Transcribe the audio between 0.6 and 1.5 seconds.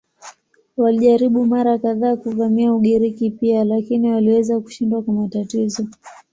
Walijaribu